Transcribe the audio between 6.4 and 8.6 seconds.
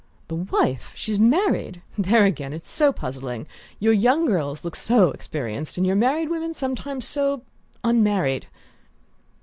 sometimes so unmarried."